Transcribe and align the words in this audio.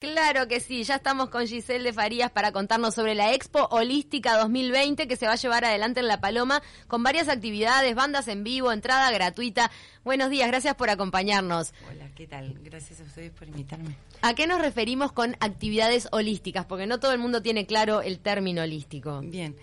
Claro 0.00 0.48
que 0.48 0.60
sí, 0.60 0.82
ya 0.82 0.94
estamos 0.94 1.28
con 1.28 1.46
Giselle 1.46 1.84
de 1.84 1.92
Farías 1.92 2.30
para 2.30 2.52
contarnos 2.52 2.94
sobre 2.94 3.14
la 3.14 3.34
Expo 3.34 3.68
Holística 3.70 4.38
2020 4.38 5.06
que 5.06 5.14
se 5.14 5.26
va 5.26 5.32
a 5.32 5.36
llevar 5.36 5.66
adelante 5.66 6.00
en 6.00 6.08
La 6.08 6.22
Paloma 6.22 6.62
con 6.86 7.02
varias 7.02 7.28
actividades, 7.28 7.94
bandas 7.94 8.26
en 8.28 8.42
vivo, 8.42 8.72
entrada 8.72 9.10
gratuita. 9.10 9.70
Buenos 10.02 10.30
días, 10.30 10.48
gracias 10.48 10.74
por 10.74 10.88
acompañarnos. 10.88 11.74
Hola, 11.86 12.10
¿qué 12.14 12.26
tal? 12.26 12.58
Gracias 12.62 13.00
a 13.00 13.02
ustedes 13.02 13.30
por 13.32 13.46
invitarme. 13.48 13.94
¿A 14.22 14.32
qué 14.32 14.46
nos 14.46 14.62
referimos 14.62 15.12
con 15.12 15.36
actividades 15.38 16.08
holísticas? 16.12 16.64
Porque 16.64 16.86
no 16.86 16.98
todo 16.98 17.12
el 17.12 17.18
mundo 17.18 17.42
tiene 17.42 17.66
claro 17.66 18.00
el 18.00 18.20
término 18.20 18.62
holístico. 18.62 19.20
Bien, 19.20 19.54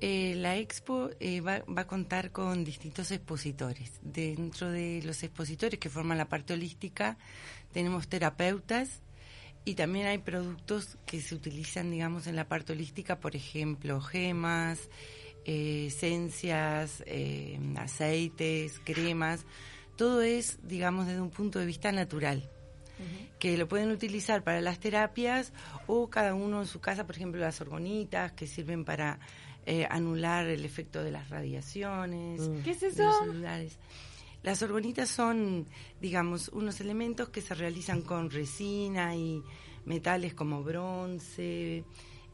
eh, 0.00 0.34
la 0.36 0.56
expo 0.56 1.10
eh, 1.18 1.40
va, 1.40 1.64
va, 1.68 1.80
a 1.80 1.86
contar 1.88 2.30
con 2.30 2.62
distintos 2.62 3.10
expositores. 3.10 3.90
Dentro 4.02 4.70
de 4.70 5.02
los 5.04 5.20
expositores 5.24 5.80
que 5.80 5.90
forman 5.90 6.16
la 6.16 6.28
parte 6.28 6.52
holística 6.52 7.18
tenemos 7.72 8.06
terapeutas, 8.06 9.02
y 9.64 9.74
también 9.74 10.06
hay 10.06 10.18
productos 10.18 10.96
que 11.06 11.20
se 11.20 11.34
utilizan, 11.34 11.90
digamos, 11.90 12.26
en 12.26 12.36
la 12.36 12.48
parte 12.48 12.72
holística, 12.72 13.20
por 13.20 13.36
ejemplo, 13.36 14.00
gemas, 14.00 14.88
eh, 15.44 15.86
esencias, 15.86 17.02
eh, 17.06 17.58
aceites, 17.76 18.80
cremas. 18.84 19.44
Todo 19.96 20.22
es, 20.22 20.58
digamos, 20.62 21.06
desde 21.06 21.20
un 21.20 21.30
punto 21.30 21.58
de 21.58 21.66
vista 21.66 21.92
natural. 21.92 22.48
que 23.38 23.56
lo 23.56 23.66
pueden 23.66 23.90
utilizar 23.90 24.44
para 24.44 24.60
las 24.60 24.78
terapias 24.78 25.54
o 25.86 26.10
cada 26.10 26.34
uno 26.34 26.60
en 26.60 26.66
su 26.66 26.78
casa, 26.82 27.06
por 27.06 27.16
ejemplo, 27.16 27.40
las 27.40 27.58
orgonitas 27.62 28.32
que 28.32 28.46
sirven 28.46 28.84
para 28.84 29.18
eh, 29.64 29.86
anular 29.88 30.46
el 30.46 30.64
efecto 30.66 31.02
de 31.02 31.10
las 31.10 31.30
radiaciones. 31.30 32.48
Mm. 32.48 32.62
¿Qué 32.62 32.72
es 32.72 32.82
eso? 32.82 33.02
los 33.02 33.18
celulares. 33.20 33.78
Las 34.42 34.62
orgonitas 34.62 35.08
son, 35.10 35.66
digamos, 36.00 36.48
unos 36.48 36.80
elementos 36.80 37.28
que 37.28 37.40
se 37.42 37.54
realizan 37.54 38.02
con 38.02 38.30
resina 38.30 39.14
y 39.14 39.42
metales 39.84 40.34
como 40.34 40.62
bronce. 40.62 41.84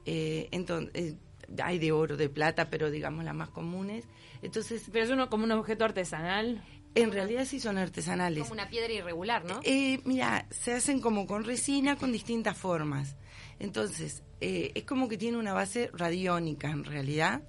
Eh, 0.05 0.49
entonces, 0.53 0.91
eh, 0.95 1.17
hay 1.63 1.79
de 1.79 1.93
oro, 1.93 2.17
de 2.17 2.29
plata, 2.29 2.71
pero 2.71 2.91
digamos 2.91 3.25
las 3.25 3.35
más 3.35 3.49
comunes. 3.51 4.05
Entonces, 4.43 4.85
Pero 4.93 5.05
es 5.05 5.11
uno 5.11 5.29
como 5.29 5.45
un 5.45 5.53
objeto 5.53 5.85
artesanal. 5.85 6.63
en 6.95 7.13
realidad 7.13 7.45
sí 7.45 7.61
son 7.61 7.77
artesanales. 7.79 8.43
Como 8.45 8.55
una 8.55 8.69
piedra 8.71 8.93
irregular, 8.93 9.45
¿no? 9.45 9.61
Eh, 9.65 10.01
mira, 10.05 10.47
se 10.51 10.73
hacen 10.75 11.01
como 11.01 11.27
con 11.27 11.45
resina 11.45 11.97
con 11.97 12.13
distintas 12.13 12.57
formas. 12.57 13.17
Entonces, 13.59 14.23
eh, 14.41 14.73
es 14.75 14.85
como 14.85 15.09
que 15.09 15.17
tiene 15.19 15.39
una 15.39 15.53
base 15.55 15.91
radiónica 15.93 16.71
en 16.71 16.85
realidad, 16.85 17.43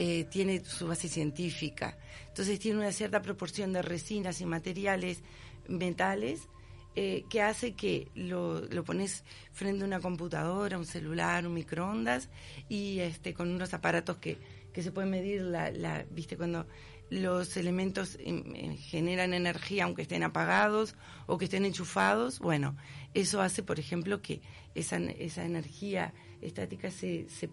eh, 0.00 0.26
tiene 0.30 0.64
su 0.64 0.86
base 0.86 1.08
científica. 1.08 1.98
Entonces 2.28 2.60
tiene 2.60 2.78
una 2.78 2.92
cierta 2.92 3.20
proporción 3.20 3.72
de 3.72 3.82
resinas 3.82 4.40
y 4.40 4.46
materiales, 4.46 5.24
metales, 5.66 6.48
eh, 6.94 7.24
que 7.28 7.42
hace 7.42 7.72
que 7.72 8.06
lo, 8.14 8.62
pones 8.84 9.24
frente 9.50 9.82
a 9.82 9.86
una 9.88 9.98
computadora, 9.98 10.78
un 10.78 10.86
celular, 10.86 11.44
un 11.44 11.54
microondas 11.54 12.28
y 12.68 13.00
este 13.00 13.34
con 13.34 13.50
unos 13.50 13.74
aparatos 13.74 14.18
que, 14.18 14.38
que 14.72 14.84
se 14.84 14.92
pueden 14.92 15.10
medir 15.10 15.42
la, 15.42 15.72
la 15.72 16.04
viste 16.10 16.36
cuando 16.36 16.68
los 17.10 17.56
elementos 17.56 18.18
em, 18.20 18.54
em, 18.54 18.76
generan 18.76 19.34
energía 19.34 19.82
aunque 19.82 20.02
estén 20.02 20.22
apagados 20.22 20.94
o 21.26 21.38
que 21.38 21.46
estén 21.46 21.64
enchufados, 21.64 22.38
bueno, 22.38 22.76
eso 23.14 23.40
hace, 23.40 23.64
por 23.64 23.80
ejemplo, 23.80 24.22
que 24.22 24.42
esa, 24.76 24.98
esa 24.98 25.44
energía 25.44 26.14
estática 26.40 26.92
se, 26.92 27.28
se, 27.28 27.48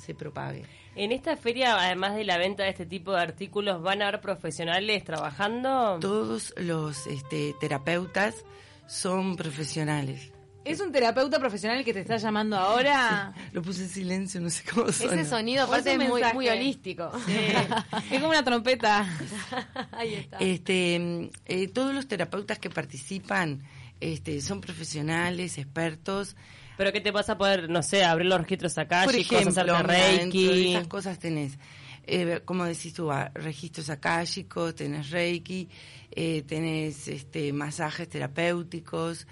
se 0.00 0.14
propague. 0.14 0.64
En 0.94 1.12
esta 1.12 1.36
feria, 1.36 1.78
además 1.78 2.14
de 2.14 2.24
la 2.24 2.38
venta 2.38 2.64
de 2.64 2.70
este 2.70 2.86
tipo 2.86 3.12
de 3.12 3.20
artículos, 3.20 3.82
¿van 3.82 4.02
a 4.02 4.08
haber 4.08 4.20
profesionales 4.20 5.04
trabajando? 5.04 5.98
Todos 6.00 6.54
los 6.56 7.06
este, 7.06 7.54
terapeutas 7.60 8.44
son 8.86 9.36
profesionales. 9.36 10.32
¿Es 10.64 10.80
un 10.80 10.92
terapeuta 10.92 11.40
profesional 11.40 11.84
que 11.84 11.92
te 11.92 12.00
está 12.00 12.18
llamando 12.18 12.56
ahora? 12.56 13.34
Lo 13.52 13.62
puse 13.62 13.82
en 13.82 13.88
silencio, 13.88 14.40
no 14.40 14.48
sé 14.48 14.62
cómo 14.70 14.92
suena. 14.92 15.20
Ese 15.20 15.30
sonido 15.30 15.64
aparte 15.64 15.92
es 15.92 16.34
muy, 16.34 16.48
holístico. 16.48 17.10
Es 18.10 18.20
como 18.20 18.28
una 18.28 18.44
trompeta. 18.44 19.06
Ahí 19.92 20.14
está. 20.14 20.38
Este, 20.38 21.30
eh, 21.46 21.68
todos 21.68 21.94
los 21.94 22.06
terapeutas 22.06 22.58
que 22.58 22.70
participan 22.70 23.62
este, 24.00 24.40
son 24.40 24.60
profesionales, 24.60 25.58
expertos. 25.58 26.36
¿Pero 26.76 26.92
qué 26.92 27.00
te 27.00 27.10
vas 27.10 27.28
a 27.30 27.36
poder, 27.38 27.68
no 27.68 27.82
sé, 27.82 28.04
abrir 28.04 28.26
los 28.28 28.40
registros 28.40 28.76
acá, 28.78 29.04
Por 29.04 29.14
ejemplo, 29.14 29.50
hacerte 29.50 29.72
de 29.72 29.82
reiki? 29.82 30.74
esas 30.74 30.88
cosas 30.88 31.18
tenés, 31.18 31.58
eh, 32.06 32.40
como 32.44 32.64
decís 32.64 32.94
tú, 32.94 33.10
ah, 33.12 33.30
registros 33.34 33.90
akáshicos, 33.90 34.74
tenés 34.74 35.10
reiki, 35.10 35.68
eh, 36.10 36.42
tenés 36.42 37.08
este, 37.08 37.52
masajes 37.52 38.08
terapéuticos, 38.08 39.26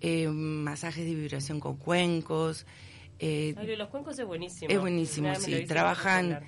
eh, 0.00 0.28
masajes 0.28 1.04
de 1.04 1.14
vibración 1.14 1.60
con 1.60 1.76
cuencos. 1.76 2.66
eh, 3.18 3.54
Ay, 3.56 3.76
los 3.76 3.88
cuencos 3.88 4.18
es 4.18 4.26
buenísimo. 4.26 4.70
es 4.70 4.78
buenísimo, 4.80 5.34
sí. 5.36 5.64
Trabajan, 5.66 6.40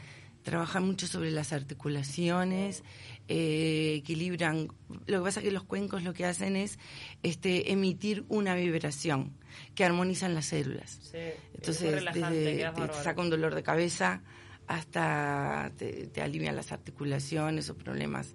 trabajan 0.42 0.84
mucho 0.86 1.06
sobre 1.06 1.30
las 1.30 1.53
articulaciones, 1.53 2.82
eh, 3.28 3.97
equilibran. 3.99 4.69
Lo 5.06 5.19
que 5.19 5.25
pasa 5.25 5.41
es 5.41 5.44
que 5.44 5.53
los 5.53 5.65
cuencos 5.65 6.03
lo 6.03 6.15
que 6.15 6.25
hacen 6.25 6.56
es 6.56 6.78
este, 7.22 7.72
emitir 7.72 8.25
una 8.28 8.55
vibración 8.55 9.37
que 9.75 9.84
armonizan 9.84 10.34
las 10.34 10.47
células. 10.47 10.99
Sí, 11.03 11.19
Entonces, 11.55 11.93
relajante, 11.93 12.39
desde 12.39 12.71
te 12.72 13.03
saca 13.03 13.21
un 13.21 13.31
dolor 13.31 13.55
de 13.55 13.62
cabeza 13.62 14.22
hasta 14.66 15.72
te, 15.77 16.06
te 16.09 16.22
alivian 16.22 16.56
las 16.56 16.72
articulaciones 16.72 17.71
o 17.71 17.77
problemas 17.77 18.34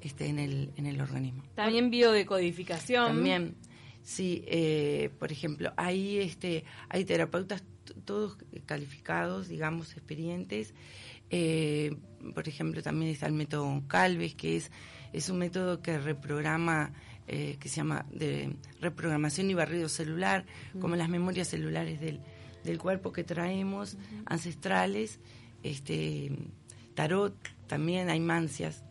este, 0.00 0.26
en, 0.26 0.38
el, 0.38 0.72
en 0.76 0.86
el 0.86 1.00
organismo. 1.00 1.44
También 1.54 1.90
biodecodificación. 1.90 3.06
También, 3.06 3.56
sí, 4.02 4.44
eh, 4.46 5.10
por 5.18 5.30
ejemplo, 5.30 5.72
hay, 5.76 6.18
este, 6.18 6.64
hay 6.88 7.04
terapeutas 7.04 7.62
todos 8.04 8.38
calificados, 8.66 9.48
digamos, 9.48 9.92
experientes. 9.92 10.74
Eh, 11.30 11.96
por 12.34 12.48
ejemplo, 12.48 12.82
también 12.82 13.10
está 13.12 13.26
el 13.26 13.32
método 13.32 13.82
Calves, 13.86 14.34
que 14.34 14.56
es, 14.56 14.70
es 15.12 15.28
un 15.28 15.38
método 15.38 15.82
que 15.82 15.98
reprograma, 15.98 16.92
eh, 17.26 17.56
que 17.60 17.68
se 17.68 17.76
llama 17.76 18.06
de 18.10 18.56
reprogramación 18.80 19.50
y 19.50 19.54
barrido 19.54 19.88
celular, 19.88 20.44
como 20.80 20.96
las 20.96 21.08
memorias 21.08 21.48
celulares 21.48 22.00
del, 22.00 22.20
del 22.64 22.78
cuerpo 22.78 23.12
que 23.12 23.24
traemos, 23.24 23.96
ancestrales, 24.26 25.18
este, 25.62 26.32
tarot, 26.94 27.36
también 27.66 28.10
hay 28.10 28.20
mancias, 28.20 28.84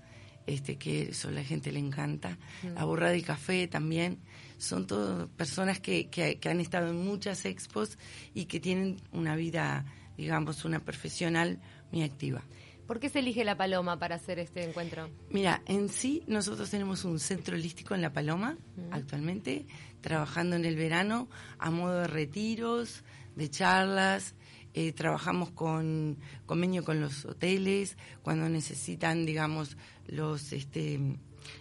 este, 0.48 0.78
que 0.78 1.10
eso 1.10 1.30
a 1.30 1.32
la 1.32 1.44
gente 1.44 1.72
le 1.72 1.80
encanta, 1.80 2.38
la 2.64 2.84
borra 2.84 3.10
del 3.10 3.24
café 3.24 3.68
también, 3.68 4.20
son 4.58 4.88
todas 4.88 5.28
personas 5.30 5.80
que, 5.80 6.10
que, 6.10 6.40
que 6.40 6.50
han 6.50 6.60
estado 6.60 6.90
en 6.90 7.04
muchas 7.04 7.46
expos 7.46 7.98
y 8.34 8.46
que 8.46 8.60
tienen 8.60 9.02
una 9.12 9.36
vida, 9.36 9.86
digamos, 10.18 10.66
una 10.66 10.80
profesional 10.80 11.60
muy 11.92 12.04
activa. 12.04 12.44
¿Por 12.92 13.00
qué 13.00 13.08
se 13.08 13.20
elige 13.20 13.46
la 13.46 13.56
paloma 13.56 13.98
para 13.98 14.16
hacer 14.16 14.38
este 14.38 14.66
encuentro? 14.66 15.10
Mira, 15.30 15.62
en 15.66 15.88
sí 15.88 16.24
nosotros 16.28 16.70
tenemos 16.70 17.06
un 17.06 17.22
centro 17.22 17.56
holístico 17.56 17.96
en 17.96 18.02
La 18.02 18.12
Paloma 18.12 18.58
actualmente, 18.92 19.66
trabajando 20.02 20.58
en 20.58 20.66
el 20.66 20.76
verano 20.76 21.30
a 21.58 21.72
modo 21.72 22.02
de 22.02 22.08
retiros, 22.08 23.06
de 23.38 23.50
charlas. 23.50 24.36
eh, 24.74 24.92
trabajamos 24.92 25.52
con 25.52 26.18
convenio 26.46 26.84
con 26.84 27.00
los 27.00 27.24
hoteles 27.24 27.96
cuando 28.24 28.50
necesitan, 28.50 29.26
digamos, 29.26 29.78
los 30.08 30.52
este, 30.52 31.00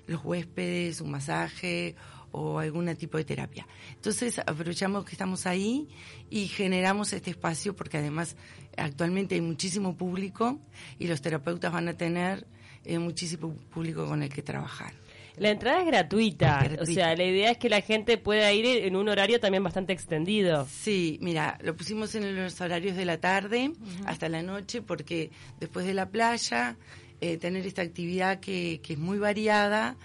los 0.09 0.25
huéspedes 0.25 1.01
un 1.01 1.13
masaje 1.13 1.95
o 2.33 2.59
algún 2.59 2.95
tipo 2.97 3.19
de 3.19 3.25
terapia. 3.25 3.67
Entonces 3.95 4.39
aprovechamos 4.39 5.05
que 5.05 5.13
estamos 5.13 5.47
ahí 5.47 5.89
y 6.31 6.47
generamos 6.49 7.13
este 7.13 7.31
espacio 7.31 7.75
porque 7.75 7.99
además 7.99 8.37
actualmente 8.77 9.35
hay 9.35 9.41
muchísimo 9.41 9.97
público 9.97 10.59
y 10.99 11.07
los 11.07 11.21
terapeutas 11.21 11.73
van 11.73 11.89
a 11.89 11.95
tener 11.95 12.47
eh, 12.85 12.99
muchísimo 12.99 13.55
público 13.73 14.07
con 14.07 14.23
el 14.23 14.29
que 14.31 14.43
trabajar. 14.43 14.93
La 15.37 15.51
entrada 15.51 15.81
es 15.81 15.87
gratuita, 15.87 16.59
Gratuita. 16.65 16.83
o 16.83 16.87
sea, 16.87 17.17
la 17.17 17.25
idea 17.25 17.53
es 17.53 17.59
que 17.59 17.71
la 17.71 17.81
gente 17.81 18.19
pueda 18.19 18.53
ir 18.53 18.67
en 18.67 18.95
un 18.95 19.09
horario 19.09 19.41
también 19.41 19.65
bastante 19.65 19.93
extendido. 19.93 20.67
Sí, 20.71 21.19
mira, 21.23 21.57
lo 21.63 21.75
pusimos 21.75 22.15
en 22.15 22.37
los 22.37 22.61
horarios 22.61 22.97
de 22.97 23.05
la 23.07 23.19
tarde 23.19 23.73
hasta 24.05 24.29
la 24.29 24.43
noche 24.43 24.83
porque 24.83 25.31
después 25.59 25.87
de 25.87 25.95
la 25.95 26.11
playa, 26.11 26.77
eh, 27.23 27.39
tener 27.39 27.67
esta 27.67 27.83
actividad 27.83 28.41
que, 28.41 28.81
que 28.83 28.95
es 28.95 28.99
muy 28.99 29.19
variada, 29.19 29.97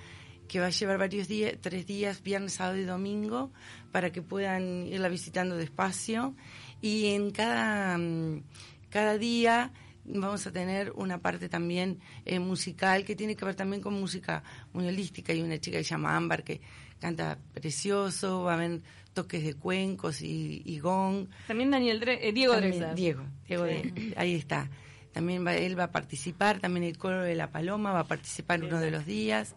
que 0.47 0.59
va 0.59 0.67
a 0.67 0.69
llevar 0.69 0.97
varios 0.97 1.27
días, 1.27 1.53
tres 1.61 1.85
días, 1.85 2.21
viernes, 2.23 2.53
sábado 2.53 2.77
y 2.77 2.83
domingo, 2.83 3.51
para 3.91 4.11
que 4.11 4.21
puedan 4.21 4.87
irla 4.87 5.09
visitando 5.09 5.55
despacio. 5.57 6.35
Y 6.81 7.07
en 7.07 7.31
cada, 7.31 7.97
mm, 7.97 8.43
cada 8.89 9.17
día 9.17 9.71
vamos 10.05 10.45
a 10.45 10.51
tener 10.51 10.91
una 10.95 11.17
parte 11.19 11.49
también 11.49 11.99
eh, 12.25 12.39
musical 12.39 13.03
que 13.05 13.15
tiene 13.15 13.35
que 13.35 13.43
ver 13.45 13.55
también 13.55 13.81
con 13.81 13.93
música 13.99 14.43
muy 14.73 14.87
holística. 14.87 15.33
Hay 15.33 15.41
una 15.41 15.57
chica 15.59 15.77
que 15.77 15.83
se 15.83 15.89
llama 15.91 16.15
Ámbar 16.15 16.43
que 16.43 16.61
canta 16.99 17.37
precioso, 17.53 18.43
va 18.43 18.51
a 18.51 18.55
haber 18.55 18.81
toques 19.13 19.43
de 19.43 19.53
cuencos 19.55 20.21
y, 20.21 20.61
y 20.65 20.79
gong. 20.79 21.27
También 21.47 21.71
Daniel 21.71 21.99
Dre- 22.01 22.19
eh, 22.21 22.31
Diego 22.33 22.53
También. 22.53 22.95
Diego, 22.95 23.23
Diego 23.47 23.63
de- 23.63 24.13
ahí 24.17 24.35
está. 24.35 24.69
También 25.11 25.45
va, 25.47 25.55
él 25.55 25.79
va 25.79 25.85
a 25.85 25.91
participar, 25.91 26.59
también 26.59 26.83
el 26.83 26.97
coro 26.97 27.23
de 27.23 27.35
la 27.35 27.49
Paloma 27.49 27.93
va 27.93 28.01
a 28.01 28.07
participar 28.07 28.61
uno 28.63 28.79
de 28.79 28.91
los 28.91 29.05
días. 29.05 29.55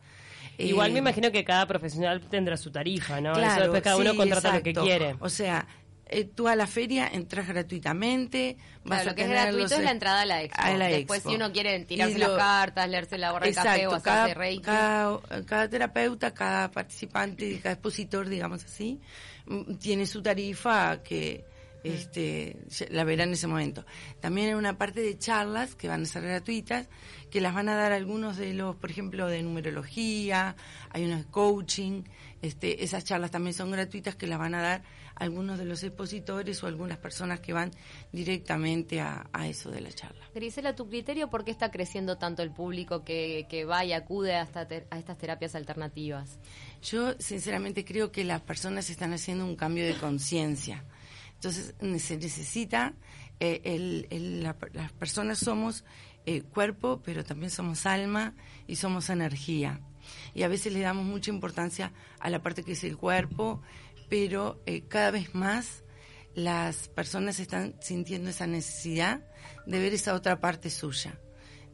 Igual 0.58 0.90
Eh, 0.90 0.92
me 0.94 0.98
imagino 0.98 1.30
que 1.30 1.44
cada 1.44 1.66
profesional 1.66 2.20
tendrá 2.28 2.56
su 2.56 2.70
tarifa, 2.70 3.20
¿no? 3.20 3.32
Eso 3.32 3.60
después 3.60 3.82
cada 3.82 3.96
uno 3.96 4.10
sí, 4.10 4.16
contrata 4.16 4.54
lo 4.56 4.62
que 4.62 4.72
quiere. 4.74 5.14
O 5.20 5.28
sea, 5.28 5.66
eh, 6.10 6.24
tú 6.24 6.48
a 6.48 6.56
la 6.56 6.66
feria 6.66 7.06
entras 7.12 7.46
gratuitamente. 7.46 8.56
Vas 8.84 9.02
Claro, 9.02 9.02
a 9.02 9.04
lo 9.12 9.14
que 9.14 9.22
es 9.22 9.28
gratuito 9.28 9.62
los 9.62 9.72
es 9.72 9.80
la 9.84 9.90
entrada 9.90 10.20
a 10.22 10.26
la 10.26 10.42
expo. 10.42 10.60
a 10.62 10.70
la 10.72 10.86
Después, 10.86 11.18
expo. 11.18 11.30
si 11.30 11.36
uno 11.36 11.52
quiere 11.52 11.78
tirarse 11.84 12.18
las 12.18 12.30
cartas, 12.30 12.88
leerse 12.88 13.18
la 13.18 13.30
borra 13.32 13.46
de 13.46 13.54
café 13.54 13.86
o 13.86 13.90
hacerse 13.90 14.04
cada, 14.04 14.34
reiki. 14.34 14.62
cada, 14.62 15.20
cada 15.46 15.68
terapeuta, 15.68 16.34
cada 16.34 16.70
participante, 16.70 17.60
cada 17.60 17.74
expositor, 17.74 18.28
digamos 18.28 18.64
así, 18.64 19.00
mm, 19.46 19.74
tiene 19.74 20.06
su 20.06 20.22
tarifa 20.22 21.02
que 21.02 21.44
este, 21.94 22.56
la 22.90 23.04
verá 23.04 23.24
en 23.24 23.32
ese 23.32 23.46
momento. 23.46 23.84
También 24.20 24.48
hay 24.48 24.54
una 24.54 24.78
parte 24.78 25.00
de 25.00 25.18
charlas 25.18 25.74
que 25.74 25.88
van 25.88 26.02
a 26.02 26.06
ser 26.06 26.22
gratuitas, 26.22 26.88
que 27.30 27.40
las 27.40 27.54
van 27.54 27.68
a 27.68 27.74
dar 27.76 27.92
algunos 27.92 28.36
de 28.36 28.54
los, 28.54 28.76
por 28.76 28.90
ejemplo, 28.90 29.26
de 29.26 29.42
numerología, 29.42 30.56
hay 30.90 31.04
unos 31.04 31.18
de 31.26 31.30
coaching, 31.30 32.02
este, 32.42 32.84
esas 32.84 33.04
charlas 33.04 33.30
también 33.30 33.54
son 33.54 33.70
gratuitas 33.70 34.14
que 34.16 34.26
las 34.26 34.38
van 34.38 34.54
a 34.54 34.62
dar 34.62 34.82
algunos 35.16 35.58
de 35.58 35.64
los 35.64 35.82
expositores 35.82 36.62
o 36.62 36.68
algunas 36.68 36.96
personas 36.98 37.40
que 37.40 37.52
van 37.52 37.72
directamente 38.12 39.00
a, 39.00 39.28
a 39.32 39.48
eso 39.48 39.70
de 39.70 39.80
la 39.80 39.90
charla. 39.90 40.24
Grisela, 40.34 40.76
tu 40.76 40.88
criterio, 40.88 41.28
¿por 41.28 41.44
qué 41.44 41.50
está 41.50 41.70
creciendo 41.72 42.18
tanto 42.18 42.42
el 42.42 42.52
público 42.52 43.02
que, 43.04 43.46
que 43.50 43.64
va 43.64 43.84
y 43.84 43.92
acude 43.92 44.36
a, 44.36 44.42
esta 44.42 44.68
ter- 44.68 44.86
a 44.90 44.98
estas 44.98 45.18
terapias 45.18 45.56
alternativas? 45.56 46.38
Yo 46.82 47.14
sinceramente 47.18 47.84
creo 47.84 48.12
que 48.12 48.22
las 48.24 48.40
personas 48.42 48.90
están 48.90 49.12
haciendo 49.12 49.44
un 49.44 49.56
cambio 49.56 49.84
de 49.86 49.94
conciencia. 49.96 50.84
Entonces 51.38 51.74
se 52.02 52.16
necesita, 52.16 52.94
eh, 53.40 53.60
el- 53.64 54.06
el- 54.10 54.42
la- 54.42 54.56
las 54.72 54.92
personas 54.92 55.38
somos 55.38 55.84
eh, 56.26 56.42
cuerpo, 56.42 57.00
pero 57.02 57.24
también 57.24 57.50
somos 57.50 57.86
alma 57.86 58.34
y 58.66 58.76
somos 58.76 59.08
energía. 59.08 59.80
Y 60.34 60.42
a 60.42 60.48
veces 60.48 60.72
le 60.74 60.80
damos 60.80 61.06
mucha 61.06 61.30
importancia 61.30 61.92
a 62.20 62.28
la 62.28 62.42
parte 62.42 62.64
que 62.64 62.72
es 62.72 62.84
el 62.84 62.98
cuerpo, 62.98 63.62
pero 64.10 64.60
eh, 64.66 64.82
cada 64.88 65.10
vez 65.10 65.34
más 65.34 65.84
las 66.34 66.88
personas 66.88 67.40
están 67.40 67.76
sintiendo 67.80 68.28
esa 68.30 68.46
necesidad 68.46 69.22
de 69.66 69.78
ver 69.78 69.94
esa 69.94 70.12
otra 70.14 70.38
parte 70.40 70.68
suya 70.70 71.18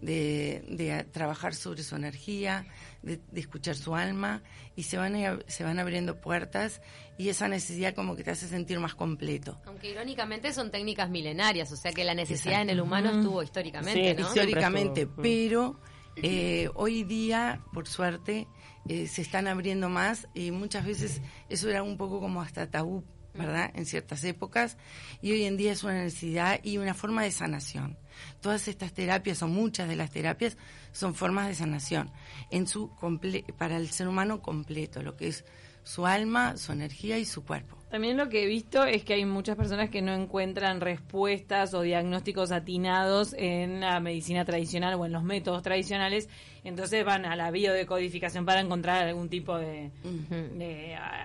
de, 0.05 0.65
de 0.69 1.05
trabajar 1.05 1.55
sobre 1.55 1.83
su 1.83 1.97
energía, 1.97 2.67
de, 3.03 3.21
de 3.33 3.41
escuchar 3.41 3.75
su 3.77 3.95
alma 3.95 4.43
y 4.77 4.83
se 4.85 4.97
van, 4.99 5.15
a- 5.17 5.39
se 5.47 5.65
van 5.65 5.79
abriendo 5.79 6.21
puertas 6.21 6.81
y 7.19 7.29
esa 7.29 7.49
necesidad 7.49 7.95
como 7.95 8.17
que 8.17 8.25
te 8.25 8.31
hace 8.31 8.47
sentir 8.49 8.79
más 8.81 8.95
completo. 8.95 9.61
Aunque 9.67 9.91
irónicamente 9.91 10.53
son 10.53 10.71
técnicas 10.71 11.09
milenarias, 11.11 11.71
o 11.73 11.77
sea 11.77 11.93
que 11.93 12.05
la 12.05 12.15
necesidad 12.15 12.63
en 12.63 12.71
el 12.71 12.81
humano 12.81 13.11
estuvo 13.11 13.43
históricamente, 13.43 14.15
Sí, 14.15 14.21
¿no? 14.23 14.29
Históricamente, 14.29 15.03
estuvo. 15.03 15.23
pero 15.23 15.81
eh, 16.17 16.69
hoy 16.75 17.05
día, 17.05 17.61
por 17.73 17.89
suerte, 17.89 18.47
eh, 18.89 19.07
se 19.07 19.23
están 19.23 19.47
abriendo 19.49 19.89
más 19.89 20.29
y 20.35 20.51
muchas 20.51 20.85
veces 20.85 21.23
eso 21.49 21.71
era 21.71 21.83
un 21.83 21.97
poco 21.97 22.21
como 22.21 22.43
hasta 22.43 22.71
tabú, 22.71 23.03
¿verdad? 23.35 23.71
En 23.75 23.87
ciertas 23.87 24.23
épocas 24.25 24.77
y 25.21 25.33
hoy 25.33 25.45
en 25.45 25.57
día 25.57 25.73
es 25.73 25.83
una 25.85 26.03
necesidad 26.05 26.61
y 26.63 26.79
una 26.79 26.95
forma 26.95 27.23
de 27.23 27.31
sanación. 27.33 27.97
Todas 28.41 28.69
estas 28.69 28.93
terapias 28.93 29.43
o 29.43 29.49
muchas 29.49 29.89
de 29.89 29.97
las 29.97 30.11
terapias 30.11 30.57
son 30.93 31.15
formas 31.15 31.49
de 31.49 31.55
sanación 31.55 32.11
en 32.51 32.67
su 32.67 32.91
comple- 32.95 33.45
para 33.55 33.77
el 33.77 33.91
ser 33.91 34.09
humano 34.09 34.41
completo, 34.41 35.03
lo 35.03 35.17
que 35.17 35.29
es 35.29 35.45
su 35.83 36.07
alma, 36.07 36.57
su 36.57 36.73
energía 36.73 37.19
y 37.19 37.25
su 37.25 37.45
cuerpo. 37.45 37.77
También 37.91 38.17
lo 38.17 38.29
que 38.29 38.43
he 38.43 38.47
visto 38.47 38.85
es 38.85 39.05
que 39.05 39.15
hay 39.15 39.25
muchas 39.25 39.55
personas 39.55 39.89
que 39.91 40.03
no 40.03 40.13
encuentran 40.15 40.81
respuestas 40.81 41.75
o 41.75 41.83
diagnósticos 41.83 42.51
atinados 42.51 43.35
en 43.39 43.81
la 43.81 44.01
medicina 44.01 44.45
tradicional 44.45 44.95
o 44.95 45.07
en 45.07 45.13
los 45.13 45.23
métodos 45.23 45.63
tradicionales, 45.63 46.29
entonces 46.65 47.05
van 47.05 47.25
a 47.25 47.37
la 47.37 47.51
biodecodificación 47.53 48.47
para 48.47 48.61
encontrar 48.61 49.07
algún 49.07 49.29
tipo 49.29 49.57
de, 49.59 49.93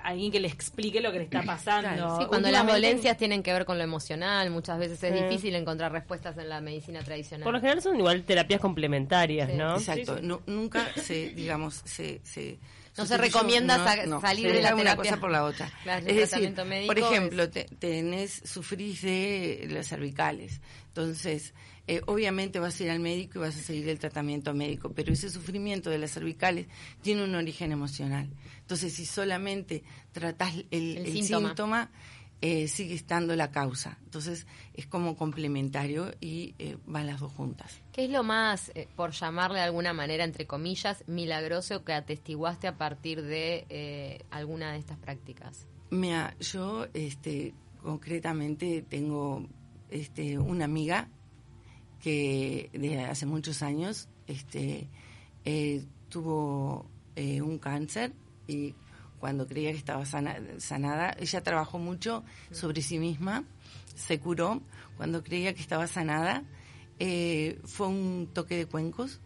alguien 0.10 0.32
que 0.32 0.40
le 0.40 0.48
explique 0.48 1.02
lo 1.02 1.12
que 1.12 1.20
le 1.20 1.24
está 1.26 1.42
pasando. 1.46 1.90
Claro. 1.90 2.18
Sí, 2.20 2.26
cuando 2.28 2.52
las 2.52 2.66
dolencias 2.68 3.18
tienen 3.18 3.42
que 3.44 3.52
ver 3.54 3.66
con 3.66 3.78
lo 3.78 3.84
emocional, 3.84 4.50
muchas 4.52 4.78
veces 4.80 5.02
es 5.04 5.18
Sí. 5.18 5.24
difícil 5.24 5.56
encontrar 5.56 5.92
respuestas 5.92 6.38
en 6.38 6.50
la 6.50 6.62
medicina 6.62 7.02
tradicional. 7.04 7.44
Por 7.44 7.54
lo 7.54 7.60
general 7.60 7.82
son 7.82 7.98
igual 7.98 8.24
terapias 8.24 8.60
complementarias, 8.62 9.50
Sí. 9.50 9.56
¿no? 9.58 9.74
Exacto, 9.78 10.16
Sí, 10.16 10.22
sí. 10.22 10.28
no- 10.28 10.42
nunca 10.46 10.88
se, 10.96 11.30
digamos, 11.30 11.82
se... 11.86 12.20
se 12.24 12.58
No 13.00 13.06
se 13.08 13.18
recomienda 13.18 13.78
sa- 13.78 14.20
salir 14.22 14.48
de 14.48 14.54
la 14.56 14.60
deja 14.72 14.74
una 14.76 14.84
terapia. 14.84 15.12
cosa 15.12 15.20
por 15.22 15.32
la 15.32 15.44
otra. 15.46 15.72
Claro, 15.84 16.06
es 16.08 16.16
decir, 16.16 16.54
por 16.86 17.00
ejemplo, 17.00 17.44
es- 17.44 17.52
te- 17.52 17.66
tenés, 17.80 18.42
sufrís 18.46 19.02
de 19.02 19.68
las 19.72 19.88
cervicales, 19.88 20.62
entonces, 20.88 21.54
eh, 21.88 22.02
obviamente 22.06 22.60
vas 22.60 22.80
a 22.80 22.84
ir 22.84 22.92
al 22.92 23.00
médico 23.00 23.40
y 23.40 23.42
vas 23.42 23.56
a 23.58 23.62
seguir 23.62 23.90
el 23.90 23.98
tratamiento 23.98 24.54
médico, 24.54 24.92
pero 24.94 25.12
ese 25.12 25.30
sufrimiento 25.30 25.90
de 25.90 25.98
las 25.98 26.12
cervicales 26.12 26.68
tiene 27.02 27.24
un 27.24 27.34
origen 27.34 27.72
emocional. 27.72 28.30
Entonces, 28.62 28.94
si 28.94 29.06
solamente 29.06 29.84
tratás 30.12 30.54
el, 30.56 30.66
El 30.70 30.98
el 30.98 31.12
síntoma. 31.14 31.48
síntoma, 31.50 31.92
eh, 32.42 32.70
sigue 32.70 32.96
estando 32.96 33.36
la 33.36 33.52
causa. 33.52 33.98
Entonces, 34.06 34.48
es 34.74 34.88
como 34.88 35.18
complementario 35.18 36.14
y 36.22 36.56
eh, 36.58 36.78
van 36.86 37.08
las 37.08 37.20
dos 37.20 37.34
juntas. 37.34 37.82
¿Qué 37.92 38.06
es 38.06 38.10
lo 38.10 38.24
más, 38.24 38.72
eh, 38.76 38.88
por 38.96 39.12
llamarle 39.12 39.58
de 39.58 39.66
alguna 39.66 39.92
manera, 39.92 40.24
entre 40.24 40.48
comillas, 40.48 41.04
milagroso 41.06 41.84
que 41.84 41.92
atestiguaste 41.92 42.68
a 42.68 42.78
partir 42.78 43.22
de 43.24 44.24
alguna 44.32 44.72
de 44.72 44.80
estas 44.80 44.98
prácticas? 44.98 45.68
Mira, 45.90 46.34
yo 46.40 46.88
este, 46.94 47.54
concretamente 47.84 48.86
tengo 48.88 49.46
este, 49.90 50.40
una 50.40 50.64
amiga 50.64 51.10
que 52.00 52.70
de 52.72 53.02
hace 53.02 53.26
muchos 53.26 53.62
años 53.62 54.08
este, 54.28 54.88
tuvo 56.08 56.90
un 57.18 57.60
cáncer 57.60 58.14
y 58.48 58.74
cuando 59.20 59.48
creía 59.48 59.72
que 59.72 59.78
estaba 59.78 60.06
sana- 60.06 60.40
sanada, 60.60 61.16
ella 61.20 61.42
trabajó 61.42 61.78
mucho 61.80 62.24
sobre 62.52 62.82
sí 62.82 63.00
misma, 63.00 63.44
se 63.96 64.20
curó, 64.20 64.62
cuando 64.98 65.24
creía 65.24 65.54
que 65.54 65.62
estaba 65.62 65.88
sanada, 65.88 66.44
eh, 67.00 67.60
fue 67.66 67.88
un 67.88 68.30
toque 68.34 68.56
de 68.58 68.66
cuencos, 68.66 69.20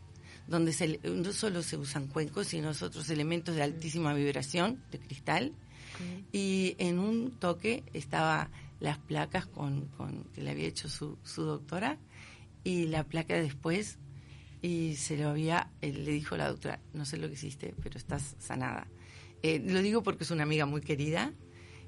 donde 0.47 0.73
se, 0.73 0.99
no 1.03 1.31
solo 1.31 1.61
se 1.63 1.77
usan 1.77 2.07
cuencos, 2.07 2.47
sino 2.47 2.69
otros 2.69 3.09
elementos 3.09 3.55
de 3.55 3.63
altísima 3.63 4.13
vibración, 4.13 4.83
de 4.91 4.99
cristal, 4.99 5.53
y 6.31 6.75
en 6.79 6.97
un 6.99 7.31
toque 7.39 7.83
estaba 7.93 8.49
las 8.79 8.97
placas 8.97 9.45
con, 9.45 9.85
con 9.89 10.23
que 10.33 10.41
le 10.41 10.49
había 10.51 10.67
hecho 10.67 10.89
su, 10.89 11.17
su 11.23 11.43
doctora 11.43 11.97
y 12.63 12.87
la 12.87 13.03
placa 13.03 13.35
después 13.35 13.99
y 14.61 14.95
se 14.95 15.17
lo 15.17 15.29
había 15.29 15.69
él 15.81 16.03
le 16.03 16.11
dijo 16.11 16.35
la 16.35 16.47
doctora 16.49 16.79
no 16.93 17.05
sé 17.05 17.17
lo 17.17 17.27
que 17.27 17.33
hiciste 17.35 17.75
pero 17.83 17.97
estás 17.97 18.35
sanada 18.39 18.87
Eh, 19.43 19.61
lo 19.63 19.81
digo 19.81 20.01
porque 20.03 20.23
es 20.23 20.31
una 20.31 20.43
amiga 20.43 20.65
muy 20.65 20.81
querida 20.81 21.31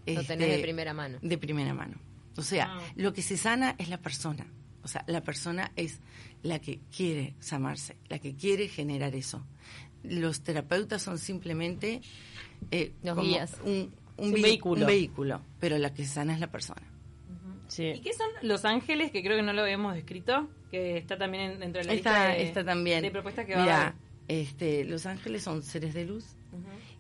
Lo 0.06 0.14
este, 0.22 0.36
tenés 0.36 0.58
de 0.58 0.62
primera 0.62 0.94
mano. 0.94 1.18
de 1.22 1.38
primera 1.38 1.74
mano 1.74 1.96
o 2.38 2.42
sea 2.42 2.68
Ah. 2.70 2.82
lo 2.96 3.14
que 3.14 3.22
se 3.22 3.38
sana 3.38 3.76
es 3.80 3.88
la 3.90 3.98
persona 3.98 4.46
o 4.84 4.88
sea 4.88 5.04
la 5.08 5.22
persona 5.22 5.72
es 5.78 6.00
la 6.44 6.60
que 6.60 6.80
quiere 6.96 7.34
sanarse 7.40 7.96
la 8.10 8.20
que 8.20 8.36
quiere 8.36 8.68
generar 8.68 9.16
eso 9.16 9.46
los 10.04 10.42
terapeutas 10.42 11.02
son 11.02 11.18
simplemente 11.18 12.02
eh, 12.72 12.92
Los 13.04 13.16
como 13.16 13.28
guías. 13.28 13.58
un, 13.64 13.92
un 14.18 14.32
vehículo. 14.34 14.82
un 14.82 14.88
vehículo, 14.88 15.42
pero 15.60 15.78
la 15.80 15.94
que 15.94 16.06
sana 16.06 16.34
es 16.34 16.40
la 16.40 16.52
persona. 16.52 16.84
Sí. 17.68 17.86
¿Y 17.96 18.00
qué 18.02 18.14
son 18.14 18.28
Los 18.44 18.64
Ángeles? 18.66 19.12
Que 19.12 19.24
creo 19.24 19.36
que 19.36 19.42
no 19.44 19.52
lo 19.52 19.64
habíamos 19.64 19.94
descrito, 19.96 20.48
que 20.70 20.98
está 20.98 21.18
también 21.18 21.52
en- 21.54 21.60
dentro 21.60 21.82
de 21.82 21.88
la 21.88 21.94
Está, 21.94 22.12
lista 22.30 22.38
de, 22.38 22.44
está 22.48 22.64
también. 22.64 23.02
de 23.02 23.10
propuestas 23.12 23.46
que 23.48 23.56
va 23.56 23.88
a 23.88 23.96
este, 24.28 24.86
Los 24.86 25.06
Ángeles 25.08 25.42
son 25.44 25.64
seres 25.64 25.94
de 25.96 26.06
luz 26.06 26.24